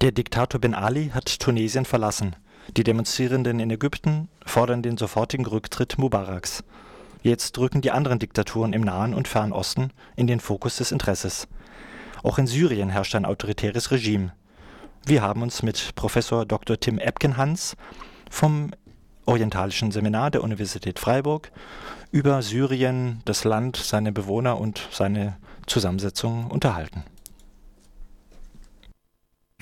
Der 0.00 0.12
Diktator 0.12 0.58
Ben 0.58 0.74
Ali 0.74 1.10
hat 1.10 1.40
Tunesien 1.40 1.84
verlassen. 1.84 2.34
Die 2.74 2.84
Demonstrierenden 2.84 3.60
in 3.60 3.70
Ägypten 3.70 4.30
fordern 4.46 4.80
den 4.80 4.96
sofortigen 4.96 5.44
Rücktritt 5.44 5.98
Mubaraks. 5.98 6.64
Jetzt 7.22 7.58
rücken 7.58 7.82
die 7.82 7.90
anderen 7.90 8.18
Diktaturen 8.18 8.72
im 8.72 8.80
Nahen 8.80 9.12
und 9.12 9.28
Fernen 9.28 9.52
Osten 9.52 9.92
in 10.16 10.26
den 10.26 10.40
Fokus 10.40 10.76
des 10.76 10.90
Interesses. 10.90 11.48
Auch 12.22 12.38
in 12.38 12.46
Syrien 12.46 12.88
herrscht 12.88 13.14
ein 13.14 13.26
autoritäres 13.26 13.90
Regime. 13.90 14.32
Wir 15.04 15.20
haben 15.20 15.42
uns 15.42 15.62
mit 15.62 15.94
Professor 15.96 16.46
Dr. 16.46 16.80
Tim 16.80 16.98
Epkenhans 16.98 17.76
vom 18.30 18.70
Orientalischen 19.26 19.90
Seminar 19.90 20.30
der 20.30 20.42
Universität 20.42 20.98
Freiburg 20.98 21.52
über 22.10 22.40
Syrien, 22.40 23.20
das 23.26 23.44
Land, 23.44 23.76
seine 23.76 24.12
Bewohner 24.12 24.58
und 24.58 24.80
seine 24.90 25.36
Zusammensetzung 25.66 26.50
unterhalten. 26.50 27.04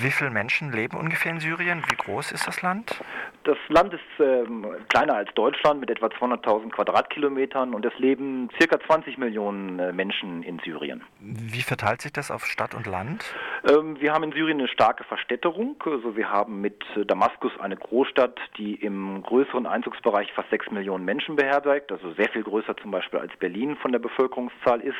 Wie 0.00 0.12
viele 0.12 0.30
Menschen 0.30 0.70
leben 0.70 0.96
ungefähr 0.96 1.32
in 1.32 1.40
Syrien? 1.40 1.82
Wie 1.90 1.96
groß 1.96 2.30
ist 2.30 2.46
das 2.46 2.62
Land? 2.62 3.00
Das 3.42 3.56
Land 3.66 3.92
ist 3.92 4.00
ähm, 4.20 4.64
kleiner 4.88 5.14
als 5.14 5.34
Deutschland 5.34 5.80
mit 5.80 5.90
etwa 5.90 6.06
200.000 6.06 6.70
Quadratkilometern 6.70 7.74
und 7.74 7.84
es 7.84 7.98
leben 7.98 8.48
circa 8.60 8.78
20 8.78 9.18
Millionen 9.18 9.80
äh, 9.80 9.92
Menschen 9.92 10.44
in 10.44 10.60
Syrien. 10.60 11.02
Wie 11.18 11.62
verteilt 11.62 12.00
sich 12.00 12.12
das 12.12 12.30
auf 12.30 12.46
Stadt 12.46 12.76
und 12.76 12.86
Land? 12.86 13.24
Ähm, 13.68 13.96
wir 13.98 14.12
haben 14.12 14.22
in 14.22 14.30
Syrien 14.30 14.60
eine 14.60 14.68
starke 14.68 15.02
Verstädterung. 15.02 15.82
Also 15.84 16.16
wir 16.16 16.30
haben 16.30 16.60
mit 16.60 16.84
äh, 16.94 17.04
Damaskus 17.04 17.50
eine 17.58 17.76
Großstadt, 17.76 18.38
die 18.56 18.76
im 18.76 19.20
größeren 19.24 19.66
Einzugsbereich 19.66 20.32
fast 20.32 20.50
6 20.50 20.70
Millionen 20.70 21.04
Menschen 21.04 21.34
beherbergt, 21.34 21.90
also 21.90 22.12
sehr 22.12 22.28
viel 22.28 22.44
größer 22.44 22.76
zum 22.76 22.92
Beispiel 22.92 23.18
als 23.18 23.34
Berlin 23.38 23.76
von 23.76 23.90
der 23.90 23.98
Bevölkerungszahl 23.98 24.80
ist. 24.80 24.98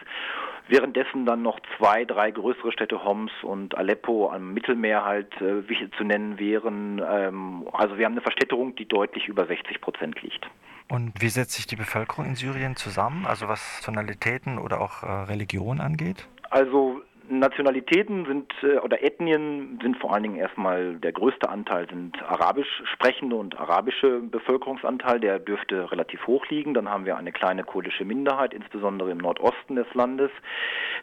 Währenddessen 0.67 1.25
dann 1.25 1.41
noch 1.43 1.61
zwei, 1.79 2.05
drei 2.05 2.31
größere 2.31 2.73
Städte, 2.73 3.03
Homs 3.03 3.33
und 3.43 3.77
Aleppo 3.77 4.31
am 4.31 4.53
Mittelmeer 4.53 4.88
halt 4.95 5.33
äh, 5.41 5.91
zu 5.97 6.05
nennen 6.05 6.39
wären. 6.39 7.03
Ähm, 7.07 7.69
also 7.73 7.99
wir 7.99 8.05
haben 8.05 8.13
eine 8.13 8.23
Verstädterung, 8.23 8.75
die 8.77 8.87
deutlich 8.87 9.29
über 9.29 9.47
60 9.47 9.81
Prozent 9.81 10.21
liegt. 10.23 10.49
Und 10.91 11.13
wie 11.21 11.29
setzt 11.29 11.53
sich 11.53 11.67
die 11.67 11.77
Bevölkerung 11.77 12.25
in 12.25 12.35
Syrien 12.35 12.75
zusammen, 12.75 13.27
also 13.27 13.47
was 13.47 13.61
Nationalitäten 13.89 14.59
oder 14.59 14.81
auch 14.81 15.03
äh, 15.03 15.07
Religion 15.07 15.81
angeht? 15.81 16.27
Also 16.51 17.03
Nationalitäten 17.31 18.25
sind 18.27 18.53
äh, 18.63 18.79
oder 18.79 19.03
Ethnien 19.03 19.79
sind 19.83 19.99
vor 19.99 20.13
allen 20.13 20.23
Dingen 20.23 20.37
erstmal 20.37 20.97
der 20.97 21.13
größte 21.13 21.49
Anteil 21.49 21.89
sind 21.89 22.21
arabisch 22.23 22.83
sprechende 22.93 23.37
und 23.37 23.59
arabische 23.59 24.21
Bevölkerungsanteil, 24.21 25.21
der 25.21 25.39
dürfte 25.39 25.91
relativ 25.91 26.27
hoch 26.27 26.47
liegen. 26.49 26.75
Dann 26.75 26.89
haben 26.89 27.05
wir 27.05 27.17
eine 27.17 27.33
kleine 27.33 27.65
kurdische 27.65 28.05
Minderheit, 28.05 28.55
insbesondere 28.55 29.11
im 29.11 29.19
Nordosten 29.19 29.77
des 29.77 29.87
Landes. 29.95 30.31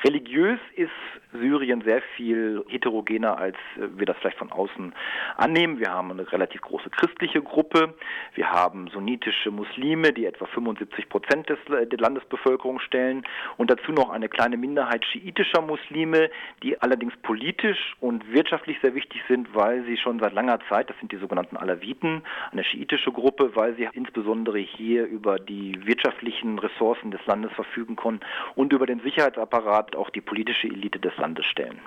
Religiös 0.03 0.59
ist 0.75 0.91
Syrien 1.33 1.81
sehr 1.81 2.01
viel 2.15 2.63
heterogener, 2.67 3.37
als 3.37 3.57
wir 3.75 4.05
das 4.05 4.17
vielleicht 4.17 4.37
von 4.37 4.51
außen 4.51 4.93
annehmen. 5.37 5.79
Wir 5.79 5.91
haben 5.91 6.11
eine 6.11 6.31
relativ 6.31 6.61
große 6.61 6.89
christliche 6.89 7.41
Gruppe. 7.41 7.93
Wir 8.33 8.49
haben 8.49 8.87
sunnitische 8.87 9.51
Muslime, 9.51 10.13
die 10.13 10.25
etwa 10.25 10.45
75 10.45 11.09
Prozent 11.09 11.49
des, 11.49 11.59
der 11.67 11.99
Landesbevölkerung 11.99 12.79
stellen. 12.79 13.23
Und 13.57 13.69
dazu 13.69 13.91
noch 13.91 14.09
eine 14.09 14.29
kleine 14.29 14.57
Minderheit 14.57 15.05
schiitischer 15.05 15.61
Muslime, 15.61 16.14
die 16.63 16.81
allerdings 16.81 17.13
politisch 17.21 17.95
und 17.99 18.31
wirtschaftlich 18.31 18.77
sehr 18.81 18.95
wichtig 18.95 19.21
sind, 19.27 19.53
weil 19.53 19.83
sie 19.85 19.97
schon 19.97 20.19
seit 20.19 20.33
langer 20.33 20.59
Zeit, 20.69 20.89
das 20.89 20.97
sind 20.99 21.11
die 21.11 21.17
sogenannten 21.17 21.58
Alawiten, 21.58 22.23
eine 22.52 22.63
schiitische 22.63 23.11
Gruppe, 23.11 23.55
weil 23.55 23.75
sie 23.75 23.88
insbesondere 23.94 24.59
hier 24.59 25.05
über 25.05 25.39
die 25.39 25.86
wirtschaftlichen 25.86 26.59
Ressourcen 26.59 27.11
des 27.11 27.25
Landes 27.25 27.52
verfügen 27.53 27.95
können 27.95 28.19
und 28.55 28.73
über 28.73 28.86
den 28.86 28.99
Sicherheitsapparat 29.02 29.95
auch 29.95 30.09
die 30.09 30.21
politische 30.21 30.67
Elite 30.67 30.99
des 30.99 31.16
Landes 31.17 31.45
stellen. 31.45 31.80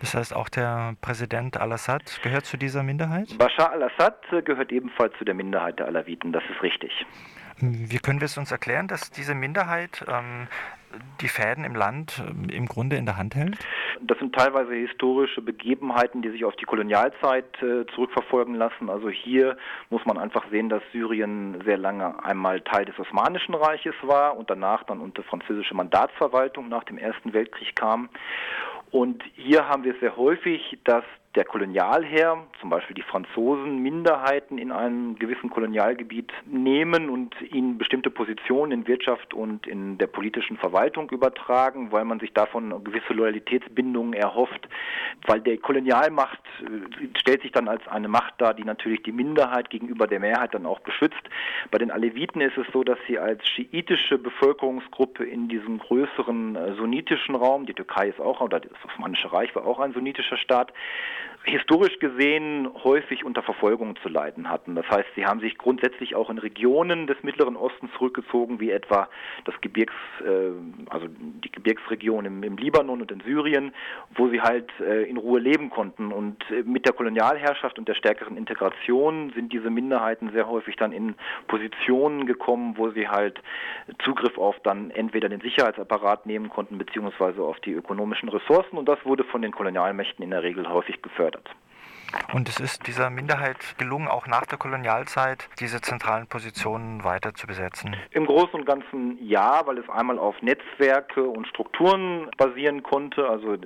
Das 0.00 0.14
heißt, 0.14 0.34
auch 0.34 0.48
der 0.48 0.96
Präsident 1.00 1.56
al-Assad 1.56 2.20
gehört 2.24 2.44
zu 2.44 2.56
dieser 2.56 2.82
Minderheit? 2.82 3.38
Bashar 3.38 3.70
al-Assad 3.70 4.44
gehört 4.44 4.72
ebenfalls 4.72 5.16
zu 5.16 5.24
der 5.24 5.34
Minderheit 5.34 5.78
der 5.78 5.86
Alawiten, 5.86 6.32
das 6.32 6.42
ist 6.50 6.60
richtig. 6.60 7.06
Wie 7.58 7.98
können 7.98 8.20
wir 8.20 8.24
es 8.26 8.36
uns 8.36 8.50
erklären, 8.50 8.88
dass 8.88 9.12
diese 9.12 9.36
Minderheit 9.36 10.04
ähm, 10.08 10.48
die 11.20 11.28
Fäden 11.28 11.64
im 11.64 11.74
Land 11.74 12.22
ähm, 12.26 12.48
im 12.48 12.66
Grunde 12.66 12.96
in 12.96 13.06
der 13.06 13.16
Hand 13.16 13.34
hält? 13.34 13.58
Das 14.00 14.18
sind 14.18 14.34
teilweise 14.34 14.74
historische 14.74 15.42
Begebenheiten, 15.42 16.22
die 16.22 16.30
sich 16.30 16.44
auf 16.44 16.56
die 16.56 16.64
Kolonialzeit 16.64 17.62
äh, 17.62 17.86
zurückverfolgen 17.94 18.54
lassen. 18.54 18.90
Also 18.90 19.08
hier 19.08 19.56
muss 19.90 20.04
man 20.04 20.18
einfach 20.18 20.44
sehen, 20.50 20.68
dass 20.68 20.82
Syrien 20.92 21.62
sehr 21.64 21.78
lange 21.78 22.24
einmal 22.24 22.60
Teil 22.60 22.84
des 22.84 22.98
Osmanischen 22.98 23.54
Reiches 23.54 23.94
war 24.02 24.36
und 24.36 24.50
danach 24.50 24.84
dann 24.84 25.00
unter 25.00 25.22
französische 25.22 25.74
Mandatsverwaltung 25.74 26.68
nach 26.68 26.84
dem 26.84 26.98
Ersten 26.98 27.32
Weltkrieg 27.32 27.76
kam. 27.76 28.08
Und 28.90 29.22
hier 29.34 29.68
haben 29.68 29.84
wir 29.84 29.94
sehr 30.00 30.16
häufig, 30.16 30.78
dass 30.84 31.04
der 31.34 31.44
Kolonialherr, 31.46 32.44
zum 32.60 32.68
Beispiel 32.68 32.94
die 32.94 33.02
Franzosen, 33.02 33.78
Minderheiten 33.78 34.58
in 34.58 34.70
einem 34.70 35.18
gewissen 35.18 35.48
Kolonialgebiet 35.48 36.30
nehmen 36.44 37.08
und 37.08 37.34
ihnen 37.40 37.78
bestimmte 37.78 38.10
Positionen 38.10 38.72
in 38.72 38.86
Wirtschaft 38.86 39.32
und 39.32 39.66
in 39.66 39.96
der 39.96 40.08
politischen 40.08 40.58
Verwaltung 40.58 41.08
übertragen, 41.10 41.90
weil 41.90 42.04
man 42.04 42.20
sich 42.20 42.34
davon 42.34 42.84
gewisse 42.84 43.14
Loyalitätsbindungen 43.14 44.12
erhofft, 44.12 44.68
weil 45.26 45.40
der 45.40 45.56
Kolonialmacht 45.56 46.40
äh, 46.60 47.18
stellt 47.18 47.40
sich 47.42 47.52
dann 47.52 47.66
als 47.66 47.86
eine 47.88 48.08
Macht 48.08 48.34
dar, 48.36 48.52
die 48.52 48.64
natürlich 48.64 49.02
die 49.02 49.12
Minderheit 49.12 49.70
gegenüber 49.70 50.06
der 50.06 50.20
Mehrheit 50.20 50.52
dann 50.52 50.66
auch 50.66 50.80
beschützt. 50.80 51.22
Bei 51.70 51.78
den 51.78 51.90
Aleviten 51.90 52.42
ist 52.42 52.58
es 52.58 52.66
so, 52.74 52.84
dass 52.84 52.98
sie 53.06 53.18
als 53.18 53.46
schiitische 53.48 54.18
Bevölkerungsgruppe 54.18 55.24
in 55.24 55.48
diesem 55.48 55.78
größeren 55.78 56.56
äh, 56.56 56.74
sunnitischen 56.74 57.34
Raum, 57.34 57.64
die 57.64 57.74
Türkei 57.74 58.08
ist 58.08 58.20
auch, 58.20 58.42
oder 58.42 58.60
das 58.60 58.72
Osmanische 58.84 59.32
Reich 59.32 59.54
war 59.56 59.66
auch 59.66 59.80
ein 59.80 59.94
sunnitischer 59.94 60.36
Staat, 60.36 60.74
historisch 61.44 61.98
gesehen 61.98 62.68
häufig 62.84 63.24
unter 63.24 63.42
Verfolgung 63.42 63.96
zu 63.96 64.08
leiden 64.08 64.48
hatten. 64.48 64.76
Das 64.76 64.88
heißt, 64.88 65.08
sie 65.16 65.26
haben 65.26 65.40
sich 65.40 65.58
grundsätzlich 65.58 66.14
auch 66.14 66.30
in 66.30 66.38
Regionen 66.38 67.06
des 67.06 67.20
Mittleren 67.22 67.56
Ostens 67.56 67.90
zurückgezogen, 67.98 68.60
wie 68.60 68.70
etwa 68.70 69.08
das 69.44 69.60
Gebirgs, 69.60 69.94
äh, 70.24 70.52
also 70.88 71.08
die 71.08 71.50
Gebirgsregion 71.50 72.26
im, 72.26 72.42
im, 72.44 72.56
Libanon 72.56 73.00
und 73.00 73.10
in 73.10 73.20
Syrien, 73.20 73.72
wo 74.14 74.28
sie 74.28 74.40
halt 74.40 74.70
äh, 74.80 75.02
in 75.02 75.16
Ruhe 75.16 75.40
leben 75.40 75.70
konnten. 75.70 76.12
Und 76.12 76.38
äh, 76.50 76.62
mit 76.62 76.86
der 76.86 76.92
Kolonialherrschaft 76.92 77.78
und 77.78 77.88
der 77.88 77.94
stärkeren 77.94 78.36
Integration 78.36 79.32
sind 79.34 79.52
diese 79.52 79.70
Minderheiten 79.70 80.30
sehr 80.30 80.48
häufig 80.48 80.76
dann 80.76 80.92
in 80.92 81.16
Positionen 81.48 82.26
gekommen, 82.26 82.74
wo 82.76 82.90
sie 82.90 83.08
halt 83.08 83.40
Zugriff 84.04 84.38
auf 84.38 84.60
dann 84.62 84.90
entweder 84.92 85.28
den 85.28 85.40
Sicherheitsapparat 85.40 86.24
nehmen 86.26 86.50
konnten, 86.50 86.78
beziehungsweise 86.78 87.42
auf 87.42 87.58
die 87.60 87.72
ökonomischen 87.72 88.28
Ressourcen. 88.28 88.78
Und 88.78 88.88
das 88.88 89.04
wurde 89.04 89.24
von 89.24 89.42
den 89.42 89.50
Kolonialmächten 89.50 90.22
in 90.22 90.30
der 90.30 90.44
Regel 90.44 90.68
häufig 90.68 91.02
gefördert. 91.12 91.48
Und 92.32 92.48
es 92.48 92.60
ist 92.60 92.86
dieser 92.86 93.10
Minderheit 93.10 93.56
gelungen, 93.78 94.08
auch 94.08 94.26
nach 94.26 94.46
der 94.46 94.58
Kolonialzeit 94.58 95.48
diese 95.60 95.80
zentralen 95.80 96.26
Positionen 96.26 97.04
weiter 97.04 97.34
zu 97.34 97.46
besetzen? 97.46 97.96
Im 98.10 98.26
Großen 98.26 98.54
und 98.54 98.66
Ganzen 98.66 99.18
ja, 99.22 99.62
weil 99.64 99.78
es 99.78 99.88
einmal 99.88 100.18
auf 100.18 100.40
Netzwerke 100.42 101.22
und 101.22 101.46
Strukturen 101.46 102.30
basieren 102.36 102.82
konnte. 102.82 103.28
Also 103.28 103.54
es 103.54 103.60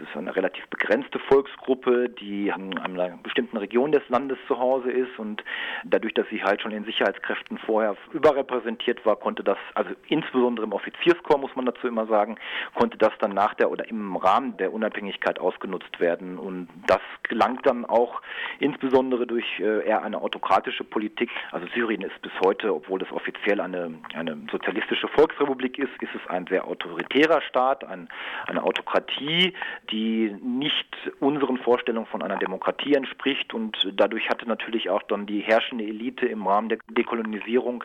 ist 0.00 0.16
eine 0.16 0.34
relativ 0.34 0.66
begrenzte 0.68 1.18
Volksgruppe, 1.20 2.08
die 2.08 2.48
in 2.48 2.78
einer 2.78 3.18
bestimmten 3.22 3.56
Region 3.56 3.92
des 3.92 4.02
Landes 4.08 4.38
zu 4.46 4.58
Hause 4.58 4.90
ist 4.90 5.18
und 5.18 5.42
dadurch, 5.84 6.14
dass 6.14 6.26
sie 6.28 6.42
halt 6.42 6.62
schon 6.62 6.72
in 6.72 6.84
Sicherheitskräften 6.84 7.58
vorher 7.58 7.96
überrepräsentiert 8.12 9.04
war, 9.06 9.16
konnte 9.16 9.44
das, 9.44 9.58
also 9.74 9.90
insbesondere 10.08 10.66
im 10.66 10.72
Offizierskorps 10.72 11.42
muss 11.42 11.56
man 11.56 11.66
dazu 11.66 11.88
immer 11.88 12.06
sagen, 12.06 12.36
konnte 12.74 12.98
das 12.98 13.12
dann 13.18 13.32
nach 13.32 13.54
der 13.54 13.70
oder 13.70 13.88
im 13.88 14.16
Rahmen 14.16 14.56
der 14.58 14.72
Unabhängigkeit 14.72 15.38
ausgenutzt 15.38 15.98
werden 15.98 16.38
und 16.38 16.68
das 16.86 17.00
gelangt 17.62 17.66
dann 17.66 17.84
auch 17.84 18.20
insbesondere 18.58 19.26
durch 19.26 19.44
äh, 19.58 19.86
eher 19.86 20.02
eine 20.02 20.20
autokratische 20.20 20.84
Politik. 20.84 21.30
Also 21.50 21.66
Syrien 21.74 22.02
ist 22.02 22.20
bis 22.22 22.32
heute, 22.44 22.74
obwohl 22.74 23.02
es 23.02 23.10
offiziell 23.10 23.60
eine, 23.60 23.94
eine 24.14 24.38
sozialistische 24.50 25.08
Volksrepublik 25.08 25.78
ist, 25.78 25.90
ist 26.00 26.14
es 26.14 26.30
ein 26.30 26.46
sehr 26.46 26.66
autoritärer 26.66 27.40
Staat, 27.42 27.84
ein, 27.84 28.08
eine 28.46 28.62
Autokratie, 28.62 29.54
die 29.90 30.34
nicht 30.42 30.88
unseren 31.20 31.58
Vorstellungen 31.58 32.06
von 32.06 32.22
einer 32.22 32.36
Demokratie 32.36 32.94
entspricht 32.94 33.54
und 33.54 33.76
dadurch 33.94 34.28
hatte 34.28 34.46
natürlich 34.46 34.90
auch 34.90 35.02
dann 35.02 35.26
die 35.26 35.40
herrschende 35.40 35.84
Elite 35.84 36.26
im 36.26 36.46
Rahmen 36.46 36.68
der 36.68 36.78
Dekolonisierung 36.88 37.84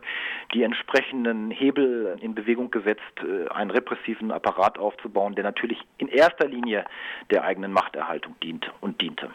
die 0.53 0.63
entsprechenden 0.63 1.51
Hebel 1.51 2.17
in 2.21 2.35
Bewegung 2.35 2.71
gesetzt, 2.71 3.01
äh, 3.17 3.49
einen 3.49 3.71
repressiven 3.71 4.31
Apparat 4.31 4.77
aufzubauen, 4.77 5.35
der 5.35 5.43
natürlich 5.43 5.79
in 5.97 6.07
erster 6.07 6.47
Linie 6.47 6.85
der 7.31 7.43
eigenen 7.43 7.71
Machterhaltung 7.71 8.35
dient 8.41 8.71
und 8.81 9.01
diente. 9.01 9.29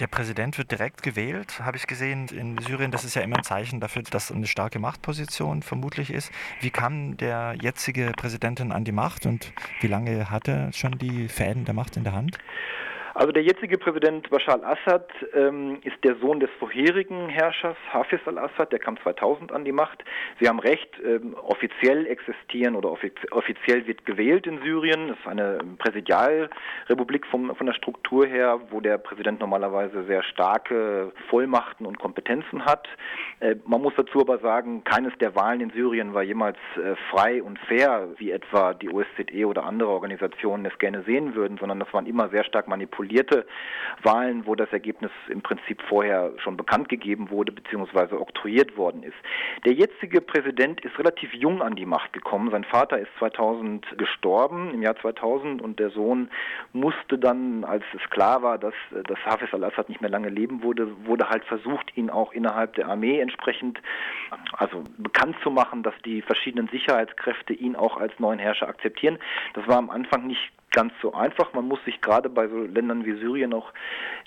Der 0.00 0.08
Präsident 0.08 0.58
wird 0.58 0.72
direkt 0.72 1.04
gewählt, 1.04 1.60
habe 1.60 1.76
ich 1.76 1.86
gesehen 1.86 2.26
in 2.28 2.58
Syrien. 2.58 2.90
Das 2.90 3.04
ist 3.04 3.14
ja 3.14 3.22
immer 3.22 3.36
ein 3.36 3.44
Zeichen 3.44 3.78
dafür, 3.78 4.02
dass 4.02 4.32
eine 4.32 4.48
starke 4.48 4.80
Machtposition 4.80 5.62
vermutlich 5.62 6.10
ist. 6.10 6.32
Wie 6.60 6.70
kam 6.70 7.16
der 7.16 7.54
jetzige 7.60 8.10
Präsident 8.16 8.60
an 8.60 8.84
die 8.84 8.92
Macht 8.92 9.24
und 9.24 9.52
wie 9.80 9.86
lange 9.86 10.30
hat 10.30 10.48
er 10.48 10.72
schon 10.72 10.98
die 10.98 11.28
Fäden 11.28 11.64
der 11.64 11.74
Macht 11.74 11.96
in 11.96 12.02
der 12.02 12.12
Hand? 12.12 12.38
Also 13.16 13.30
der 13.30 13.44
jetzige 13.44 13.78
Präsident 13.78 14.28
Bashar 14.28 14.60
al-Assad 14.60 15.08
ähm, 15.34 15.78
ist 15.84 16.02
der 16.02 16.16
Sohn 16.16 16.40
des 16.40 16.50
vorherigen 16.58 17.28
Herrschers 17.28 17.76
Hafiz 17.92 18.18
al-Assad, 18.26 18.72
der 18.72 18.80
kam 18.80 19.00
2000 19.00 19.52
an 19.52 19.64
die 19.64 19.70
Macht. 19.70 20.02
Sie 20.40 20.48
haben 20.48 20.58
recht, 20.58 20.88
ähm, 21.04 21.36
offiziell 21.40 22.08
existieren 22.08 22.74
oder 22.74 22.90
offiz 22.90 23.14
offiziell 23.30 23.86
wird 23.86 24.04
gewählt 24.04 24.48
in 24.48 24.60
Syrien. 24.62 25.10
Es 25.10 25.18
ist 25.20 25.28
eine 25.28 25.58
Präsidialrepublik 25.78 27.24
vom, 27.26 27.54
von 27.54 27.66
der 27.66 27.74
Struktur 27.74 28.26
her, 28.26 28.60
wo 28.70 28.80
der 28.80 28.98
Präsident 28.98 29.38
normalerweise 29.38 30.02
sehr 30.06 30.24
starke 30.24 31.12
Vollmachten 31.30 31.86
und 31.86 32.00
Kompetenzen 32.00 32.64
hat. 32.64 32.88
Äh, 33.38 33.54
man 33.64 33.80
muss 33.80 33.94
dazu 33.96 34.22
aber 34.22 34.38
sagen, 34.38 34.82
keines 34.82 35.16
der 35.20 35.36
Wahlen 35.36 35.60
in 35.60 35.70
Syrien 35.70 36.14
war 36.14 36.24
jemals 36.24 36.58
äh, 36.74 36.96
frei 37.12 37.44
und 37.44 37.60
fair, 37.60 38.08
wie 38.16 38.32
etwa 38.32 38.74
die 38.74 38.90
OSZE 38.90 39.46
oder 39.46 39.66
andere 39.66 39.90
Organisationen 39.90 40.66
es 40.66 40.76
gerne 40.78 41.04
sehen 41.04 41.36
würden, 41.36 41.58
sondern 41.58 41.78
das 41.78 41.92
waren 41.94 42.06
immer 42.06 42.28
sehr 42.30 42.42
stark 42.42 42.66
manipuliert 42.66 43.03
manipulierte 43.04 43.46
Wahlen, 44.02 44.46
wo 44.46 44.54
das 44.54 44.70
Ergebnis 44.72 45.10
im 45.28 45.40
Prinzip 45.40 45.80
vorher 45.88 46.32
schon 46.38 46.56
bekannt 46.56 46.88
gegeben 46.88 47.30
wurde 47.30 47.52
bzw. 47.52 48.16
oktroyiert 48.16 48.76
worden 48.76 49.02
ist. 49.02 49.16
Der 49.64 49.72
jetzige 49.72 50.20
Präsident 50.20 50.84
ist 50.84 50.98
relativ 50.98 51.32
jung 51.32 51.62
an 51.62 51.74
die 51.74 51.86
Macht 51.86 52.12
gekommen. 52.12 52.50
Sein 52.50 52.64
Vater 52.64 52.98
ist 52.98 53.08
2000 53.18 53.96
gestorben, 53.96 54.74
im 54.74 54.82
Jahr 54.82 54.96
2000, 54.96 55.62
und 55.62 55.78
der 55.78 55.90
Sohn 55.90 56.28
musste 56.72 57.18
dann, 57.18 57.64
als 57.64 57.84
es 57.94 58.10
klar 58.10 58.42
war, 58.42 58.58
dass, 58.58 58.74
dass 58.90 59.18
Hafiz 59.24 59.52
al-Assad 59.54 59.88
nicht 59.88 60.00
mehr 60.00 60.10
lange 60.10 60.28
leben 60.28 60.62
würde, 60.62 60.88
wurde 61.06 61.28
halt 61.28 61.44
versucht, 61.44 61.96
ihn 61.96 62.10
auch 62.10 62.32
innerhalb 62.32 62.74
der 62.74 62.88
Armee 62.88 63.20
entsprechend 63.20 63.80
also 64.52 64.84
bekannt 64.98 65.36
zu 65.42 65.50
machen, 65.50 65.82
dass 65.82 65.94
die 66.04 66.22
verschiedenen 66.22 66.68
Sicherheitskräfte 66.68 67.54
ihn 67.54 67.76
auch 67.76 67.96
als 67.96 68.18
neuen 68.18 68.38
Herrscher 68.38 68.68
akzeptieren. 68.68 69.18
Das 69.54 69.66
war 69.66 69.78
am 69.78 69.90
Anfang 69.90 70.26
nicht 70.26 70.52
ganz 70.74 70.92
so 71.00 71.14
einfach. 71.14 71.54
Man 71.54 71.66
muss 71.66 71.82
sich 71.84 72.00
gerade 72.00 72.28
bei 72.28 72.48
so 72.48 72.58
Ländern 72.58 73.06
wie 73.06 73.14
Syrien 73.14 73.54
auch 73.54 73.72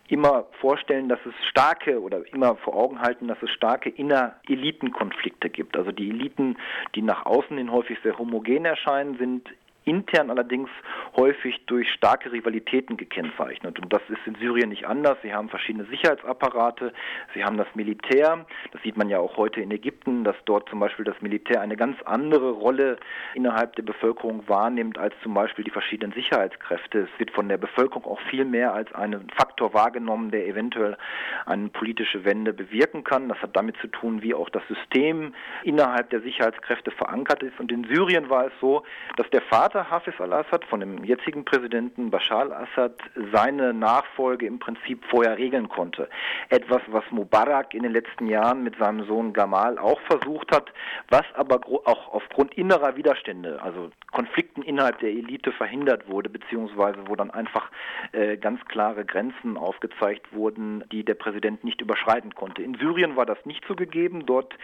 immer 0.08 0.46
vorstellen, 0.62 1.10
dass 1.10 1.20
es 1.26 1.34
starke 1.50 2.02
oder 2.02 2.22
immer 2.34 2.56
vor 2.56 2.76
Augen 2.76 3.02
halten, 3.02 3.28
dass 3.28 3.38
es 3.44 3.52
starke 3.52 3.90
Inner-Elitenkonflikte 3.90 5.50
gibt. 5.50 5.76
Also 5.78 5.92
die 5.92 6.10
Eliten, 6.10 6.58
die 6.96 7.02
nach 7.02 7.26
außen 7.26 7.58
hin 7.58 7.72
häufig 7.72 8.00
sehr 8.02 8.18
homogen 8.18 8.66
erscheinen, 8.66 9.18
sind 9.18 9.50
intern 9.88 10.30
allerdings 10.30 10.70
häufig 11.16 11.66
durch 11.66 11.90
starke 11.92 12.32
Rivalitäten 12.32 12.98
gekennzeichnet. 12.98 13.80
Und 13.80 13.92
das 13.92 14.02
ist 14.10 14.20
in 14.26 14.36
Syrien 14.36 14.70
nicht 14.70 14.86
anders. 14.86 15.18
Sie 15.24 15.34
haben 15.34 15.50
verschiedene 15.50 15.86
Sicherheitsapparate, 15.86 16.94
sie 17.34 17.44
haben 17.44 17.58
das 17.58 17.68
Militär. 17.74 18.46
Das 18.72 18.82
sieht 18.84 18.98
man 18.98 19.10
ja 19.10 19.20
auch 19.20 19.38
heute 19.38 19.62
in 19.62 19.72
Ägypten, 19.72 20.24
dass 20.24 20.36
dort 20.46 20.70
zum 20.70 20.80
Beispiel 20.80 21.06
das 21.06 21.20
Militär 21.22 21.62
eine 21.62 21.78
ganz 21.78 22.02
andere 22.04 22.52
Rolle 22.52 22.98
innerhalb 23.34 23.76
der 23.76 23.84
Bevölkerung 23.84 24.48
wahrnimmt 24.48 24.98
als 24.98 25.14
zum 25.24 25.34
Beispiel 25.34 25.64
die 25.64 25.72
verschiedenen 25.72 26.14
Sicherheitskräfte. 26.14 27.08
Es 27.12 27.20
wird 27.20 27.32
von 27.32 27.48
der 27.48 27.58
Bevölkerung 27.58 28.06
auch 28.06 28.20
viel 28.30 28.46
mehr 28.46 28.74
als 28.74 28.94
einen 28.94 29.30
Faktor 29.30 29.74
wahrgenommen, 29.74 30.32
der 30.32 30.48
eventuell 30.48 30.98
eine 31.46 31.70
politische 31.70 32.26
Wende 32.26 32.54
bewirken 32.54 33.04
kann. 33.04 33.30
Das 33.30 33.42
hat 33.42 33.56
damit 33.56 33.78
zu 33.78 33.88
tun, 33.88 34.22
wie 34.22 34.34
auch 34.34 34.50
das 34.50 34.64
System 34.68 35.34
innerhalb 35.64 36.10
der 36.10 36.22
Sicherheitskräfte 36.22 36.92
verankert 36.92 37.44
ist. 37.44 37.60
Und 37.60 37.72
in 37.72 37.86
Syrien 37.86 38.30
war 38.30 38.48
es 38.48 38.54
so, 38.60 38.84
dass 39.16 39.30
der 39.30 39.42
Vater 39.42 39.77
Vater 39.78 39.92
Hafiz 39.92 40.20
al-Assad, 40.20 40.66
von 40.66 40.80
dem 40.80 41.04
jetzigen 41.04 41.46
Präsidenten 41.46 42.10
Bashar 42.10 42.40
al-Assad, 42.40 43.00
seine 43.32 43.76
Nachfolge 43.76 44.48
im 44.48 44.58
Prinzip 44.58 45.06
vorher 45.06 45.38
regeln 45.38 45.70
konnte. 45.70 46.10
Etwas, 46.50 46.82
was 46.88 47.04
Mubarak 47.12 47.76
in 47.76 47.84
den 47.84 47.92
letzten 47.92 48.26
Jahren 48.26 48.64
mit 48.64 48.76
seinem 48.80 49.06
Sohn 49.06 49.34
Gamal 49.34 49.78
auch 49.78 50.00
versucht 50.02 50.52
hat, 50.52 50.72
was 51.10 51.26
aber 51.36 51.62
auch 51.86 52.12
aufgrund 52.12 52.56
innerer 52.56 52.96
Widerstände, 52.96 53.62
also 53.62 53.92
Konflikten 54.12 54.64
innerhalb 54.64 54.98
der 55.00 55.10
Elite 55.10 55.52
verhindert 55.52 56.10
wurde, 56.10 56.30
beziehungsweise 56.30 56.98
wo 57.06 57.16
dann 57.16 57.30
einfach 57.30 57.70
äh, 58.14 58.38
ganz 58.38 58.64
klare 58.66 59.06
Grenzen 59.06 59.58
aufgezeigt 59.58 60.34
wurden, 60.34 60.86
die 60.92 61.04
der 61.04 61.14
Präsident 61.14 61.64
nicht 61.64 61.82
überschreiten 61.82 62.34
konnte. 62.34 62.64
In 62.64 62.74
Syrien 62.76 63.16
war 63.16 63.28
das 63.28 63.38
nicht 63.46 63.64
so 63.68 63.76
gegeben. 63.76 64.26
Dort 64.26 64.56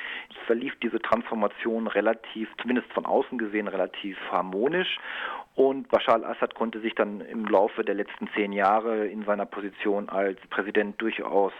verlief 0.48 0.74
diese 0.82 1.00
Transformation 1.00 1.86
relativ, 1.86 2.50
zumindest 2.60 2.92
von 2.94 3.06
außen 3.06 3.38
gesehen, 3.38 3.68
relativ 3.68 4.18
harmonisch. 4.32 4.98
Und 5.56 5.90
Bashar 5.90 6.16
al-Assad 6.16 6.56
konnte 6.56 6.80
sich 6.80 6.96
dann 6.96 7.22
im 7.22 7.46
Laufe 7.46 7.84
der 7.84 7.96
letzten 7.96 8.28
zehn 8.36 8.54
Jahre 8.54 9.08
in 9.08 9.24
seiner 9.24 9.46
Position 9.46 10.10
als 10.10 10.40
Präsident 10.50 11.00
durchaus 11.00 11.54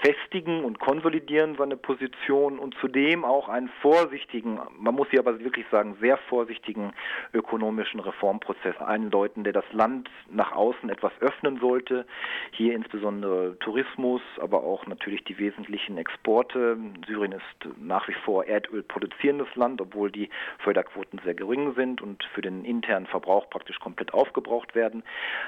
festigen 0.00 0.64
und 0.64 0.78
konsolidieren 0.78 1.56
seine 1.56 1.76
Position 1.76 2.58
und 2.58 2.74
zudem 2.80 3.24
auch 3.24 3.48
einen 3.48 3.68
vorsichtigen, 3.82 4.60
man 4.78 4.94
muss 4.94 5.08
hier 5.10 5.20
aber 5.20 5.40
wirklich 5.40 5.66
sagen, 5.70 5.96
sehr 6.00 6.16
vorsichtigen 6.28 6.92
ökonomischen 7.32 8.00
Reformprozess 8.00 8.76
einläuten, 8.80 9.44
der 9.44 9.52
das 9.52 9.64
Land 9.72 10.08
nach 10.30 10.52
außen 10.52 10.88
etwas 10.88 11.12
öffnen 11.20 11.58
sollte. 11.58 12.06
Hier 12.52 12.74
insbesondere 12.74 13.58
Tourismus, 13.58 14.22
aber 14.40 14.62
auch 14.62 14.86
natürlich 14.86 15.24
die 15.24 15.38
wesentlichen 15.38 15.98
Exporte. 15.98 16.76
Syrien 17.06 17.32
ist 17.32 17.68
nach 17.80 18.06
wie 18.08 18.16
vor 18.24 18.44
Erdöl 18.44 18.82
produzierendes 18.82 19.54
Land, 19.56 19.80
obwohl 19.80 20.10
die 20.10 20.30
Förderquoten 20.58 21.20
sehr 21.24 21.34
gering 21.34 21.74
sind 21.74 22.00
und 22.00 22.22
für 22.34 22.42
den 22.42 22.64
internen 22.64 23.06
Verbrauch 23.06 23.50
praktisch 23.50 23.78
komplett 23.80 24.14
aufgebraucht 24.14 24.74
werden. 24.74 25.02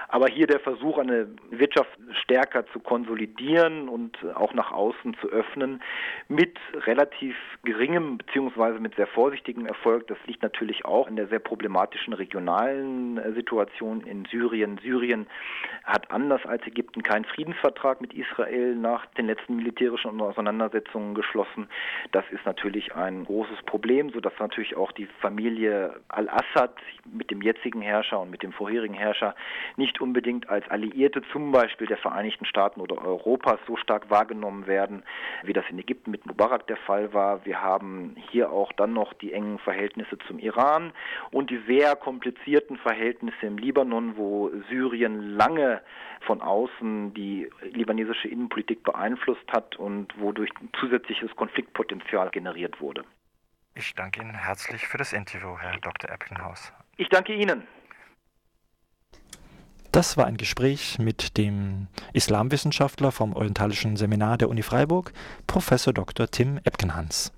Aber 0.08 0.26
hier 0.26 0.46
der 0.46 0.60
Versuch, 0.60 0.98
eine 0.98 1.28
Wirtschaft 1.50 1.90
stärker 2.22 2.66
zu 2.72 2.80
konsolidieren 2.80 3.88
und 3.88 4.18
auch 4.40 4.54
nach 4.54 4.72
außen 4.72 5.14
zu 5.20 5.28
öffnen, 5.28 5.82
mit 6.28 6.58
relativ 6.86 7.36
geringem 7.64 8.18
beziehungsweise 8.18 8.80
mit 8.80 8.94
sehr 8.96 9.06
vorsichtigem 9.06 9.66
Erfolg. 9.66 10.06
Das 10.08 10.18
liegt 10.26 10.42
natürlich 10.42 10.84
auch 10.84 11.06
in 11.08 11.16
der 11.16 11.28
sehr 11.28 11.38
problematischen 11.38 12.12
regionalen 12.12 13.18
äh, 13.18 13.32
Situation 13.32 14.00
in 14.02 14.24
Syrien. 14.24 14.78
Syrien 14.82 15.26
hat 15.84 16.10
anders 16.10 16.44
als 16.46 16.66
Ägypten 16.66 17.02
keinen 17.02 17.24
Friedensvertrag 17.24 18.00
mit 18.00 18.14
Israel 18.14 18.74
nach 18.74 19.06
den 19.06 19.26
letzten 19.26 19.56
militärischen 19.56 20.20
Auseinandersetzungen 20.20 21.14
geschlossen. 21.14 21.68
Das 22.12 22.24
ist 22.30 22.44
natürlich 22.46 22.94
ein 22.94 23.24
großes 23.24 23.62
Problem, 23.66 24.10
sodass 24.10 24.32
natürlich 24.38 24.76
auch 24.76 24.92
die 24.92 25.06
Familie 25.20 26.00
al-Assad 26.08 26.74
mit 27.12 27.30
dem 27.30 27.42
jetzigen 27.42 27.82
Herrscher 27.82 28.20
und 28.20 28.30
mit 28.30 28.42
dem 28.42 28.52
vorherigen 28.52 28.94
Herrscher 28.94 29.34
nicht 29.76 30.00
unbedingt 30.00 30.48
als 30.48 30.68
Alliierte 30.70 31.22
zum 31.32 31.52
Beispiel 31.52 31.86
der 31.86 31.98
Vereinigten 31.98 32.44
Staaten 32.44 32.80
oder 32.80 33.04
Europas 33.04 33.58
so 33.66 33.76
stark 33.76 34.10
wahrgenommen 34.10 34.29
wahrgenommen 34.30 34.66
werden, 34.66 35.02
wie 35.42 35.52
das 35.52 35.64
in 35.70 35.78
Ägypten 35.78 36.10
mit 36.10 36.24
Mubarak 36.24 36.66
der 36.68 36.76
Fall 36.76 37.12
war. 37.12 37.44
Wir 37.44 37.60
haben 37.60 38.16
hier 38.30 38.50
auch 38.50 38.72
dann 38.72 38.92
noch 38.92 39.12
die 39.14 39.32
engen 39.32 39.58
Verhältnisse 39.58 40.18
zum 40.26 40.38
Iran 40.38 40.92
und 41.32 41.50
die 41.50 41.60
sehr 41.66 41.96
komplizierten 41.96 42.76
Verhältnisse 42.78 43.46
im 43.46 43.58
Libanon, 43.58 44.16
wo 44.16 44.50
Syrien 44.68 45.36
lange 45.36 45.82
von 46.26 46.40
außen 46.40 47.12
die 47.14 47.50
libanesische 47.62 48.28
Innenpolitik 48.28 48.82
beeinflusst 48.84 49.50
hat 49.52 49.76
und 49.76 50.18
wodurch 50.18 50.50
zusätzliches 50.78 51.34
Konfliktpotenzial 51.36 52.30
generiert 52.30 52.80
wurde. 52.80 53.04
Ich 53.74 53.94
danke 53.94 54.20
Ihnen 54.20 54.34
herzlich 54.34 54.86
für 54.86 54.98
das 54.98 55.12
Interview, 55.12 55.56
Herr 55.58 55.78
Dr. 55.78 56.10
Eppinghaus. 56.10 56.72
Ich 56.96 57.08
danke 57.08 57.32
Ihnen. 57.32 57.66
Das 59.92 60.16
war 60.16 60.26
ein 60.26 60.36
Gespräch 60.36 60.98
mit 61.00 61.36
dem 61.36 61.88
Islamwissenschaftler 62.12 63.10
vom 63.10 63.32
Orientalischen 63.32 63.96
Seminar 63.96 64.38
der 64.38 64.48
Uni 64.48 64.62
Freiburg, 64.62 65.12
Professor 65.48 65.92
Dr. 65.92 66.30
Tim 66.30 66.58
Epkenhans. 66.62 67.32